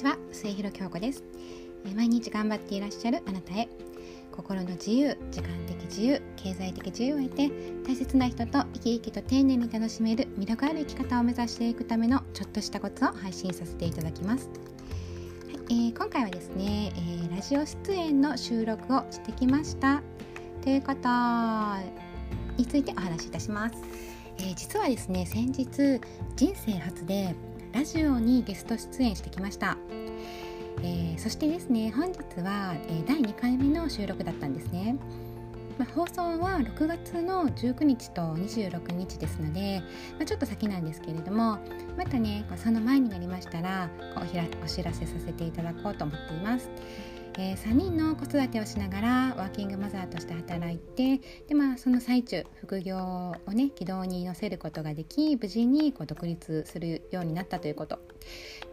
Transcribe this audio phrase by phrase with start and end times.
[0.00, 1.22] ちは末広京子です。
[1.94, 3.68] 毎日頑張っていらっしゃるあなたへ。
[4.32, 7.50] 心の自由時間的自由経済的自由を得て
[7.86, 14.52] 大切な人と生き生きと丁寧に楽しめる魅力ある生き方を目指していくためのちょっとしたコツを配信させていただきます、は
[15.52, 20.02] いえー、今回はですね、えー、ラジオ出演の収録をしてきました。
[20.62, 21.08] ということ
[22.56, 23.74] についてお話しいたします、
[24.38, 26.00] えー、実はですね先日
[26.36, 27.34] 人生初で
[27.72, 29.78] ラジオにゲスト出演してきました、
[30.82, 34.96] えー、そしてですね本日は、えー、第2回目の収録だったんですね、
[35.78, 39.82] まあ、放送は6月の19日と26日ですので、
[40.18, 41.58] まあ、ちょっと先なんですけれども
[41.96, 46.68] またねその前になりましたらお知らせさせていただこうと思っています。
[47.38, 57.98] えー、3人の子育てをしながらワーキングマザーとして働いてで、まあ、その最中副業をね軌道に乗せることができ無事にこう独立するようになったということ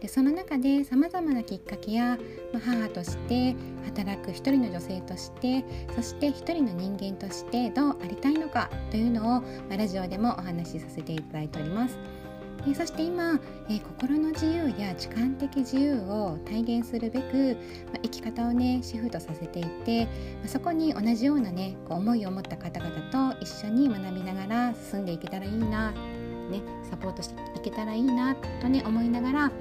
[0.00, 2.18] でその中でさまざまなきっかけや、
[2.52, 3.54] まあ、母として
[3.86, 11.98] 働く一人の女性としてそして一人の人間としてどうありたいのかというのを、まあ、ラジオでもお話しさせていただいております。
[12.66, 17.56] えそして今、え、心の自由や時間的自由を体現するべく、
[17.92, 20.06] ま、生き方をねシフトさせていて、
[20.42, 29.52] ま、そこに同じようなねこう思いを持った方々と一緒に学びながら進んでいけたらいいな、ね、サポートしていけたらいいなとね思いながら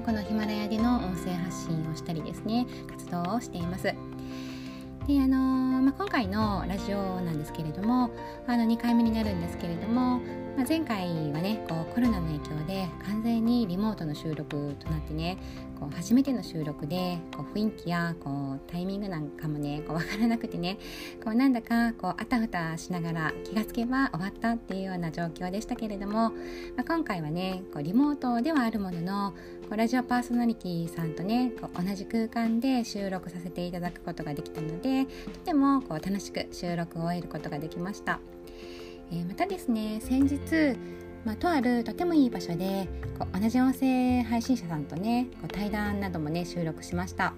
[0.00, 3.84] このヒマラヤでの音声発信をしたりですね活動をしています。
[3.84, 8.10] であのー、まあ、今回のラジオなんですけれども
[8.46, 10.20] あの2回目になるんですけれども
[10.56, 15.38] まあ、前回はねこうコロナの影響で完全にリモートの収録となってね
[15.80, 20.78] こう初めての収録でこう雰囲気やこうタイミングなんかもねこう分からなくてね
[21.24, 26.30] こうなんだかこうあたふたしながら気がつけば終わったっていうような状況でしたけれども、ま
[26.80, 29.30] あ、今回はねこうリモートではあるものの
[29.62, 38.20] こうラジオパーソナリティさんとねこう同じ空間で収録させていただくことができたのでとてもこう楽しく収録を終えることができました。
[39.12, 40.76] え、またですね先日
[41.24, 47.32] まあ、とあるとてもいい場所でこう同じ音声配信者さんとねこう対談などもね収録しました、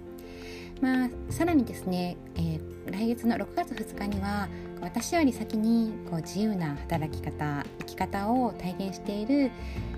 [0.80, 4.48] まあ、さらにですね、えー、来月の6月2日には
[4.80, 9.50] 私より先にこう自由な働き方生き方を体現している、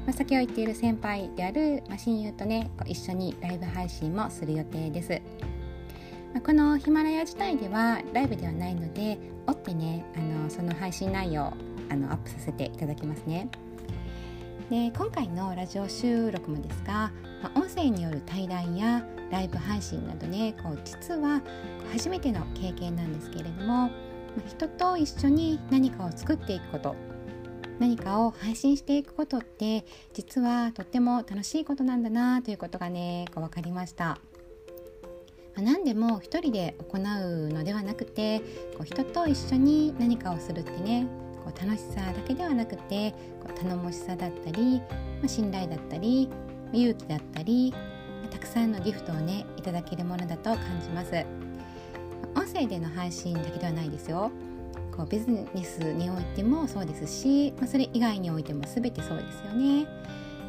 [0.04, 5.20] まあ、先を言っている先輩である、まあ、親友とねこう一緒にライブ配信もする予定です。
[6.44, 10.04] このヒマラヤ自体ではライブではないので追ってね
[10.46, 11.52] のその配信内容
[11.90, 13.48] あのアップさせていただきますね。
[14.70, 17.12] で今回のラジオ収録もですが、
[17.42, 21.40] まあ、音声による対談やライブ配信などねこう実は
[21.92, 23.90] 初めての経験なんですけれども、まあ、
[24.48, 26.96] 人と一緒に何かを作っていくこと
[27.78, 34.18] 何かを配信していくことって実はとっても楽しいことなんだなということがねこう分かりました。
[35.56, 38.40] まあ何でも一人で行うのではなくて
[38.76, 41.06] こう人と一緒に何かをするってね
[41.44, 43.12] こう楽しさだけではなくて
[43.42, 46.28] こう頼もしさだったり、まあ、信頼だったり
[46.72, 47.74] 勇気だったり
[48.30, 51.24] たくさんのギフトをねいただけるものだと感じます。
[52.34, 54.30] 音声での配信だけではないですよ。
[54.94, 59.86] こうビジネスにおいてもそうですし、まあ、それ以外においても全てそうですよね。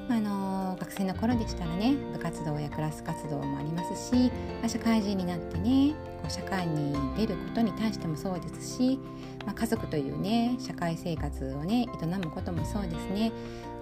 [0.09, 4.31] あの学生の頃でしたらね部活動やクラス活動もありますし、
[4.61, 8.99] ま、社会人になってねこう社会に出ることに対してもそうですし、
[9.45, 13.31] まあ、家族というね社会生活をね営むこともそうですね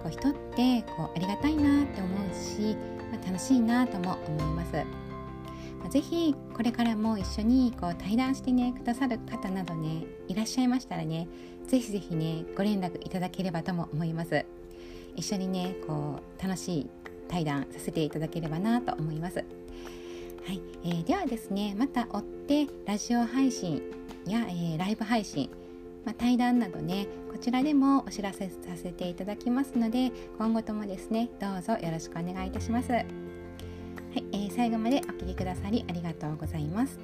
[0.02, 2.76] こう人ってこうありがたいなって思うし、
[3.12, 4.72] まあ、楽しいなとも思います。
[5.78, 11.28] まあ、ぜひこれからも一緒にこう対談してねくださる方などねいらっしゃいましたらね
[11.68, 14.44] ぜひぜひねご連絡いただければとも思います。
[15.16, 16.90] 一緒にねこう楽しい
[17.28, 19.44] 対談させていただければなと思います。
[20.46, 23.82] はい、えー、ではですねまた追ってラジオ配信
[24.26, 25.50] や、えー、ライブ配信、
[26.04, 33.25] まあ、対談などねこちらでもお知らせさせていただきますので今後ともですねどうぞよろしくお願いいたします。
[34.16, 36.98] はい、えー、最後までお聴きくださりありがとうございます。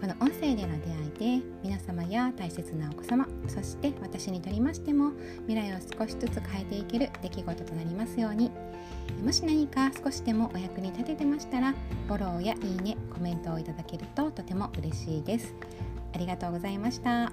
[0.00, 0.86] この音声での出
[1.20, 5.12] 会いで皆様や大切なお子様そして私にとりましても
[5.46, 8.50] 未来を少しずつ変えていける出来事となりますように。
[9.24, 11.74] もし何か少しでもお役に立ててましたら
[12.08, 15.54] フォローやいいねコメントをいただけるととても嬉しいです。
[16.12, 17.30] ありがとうございました。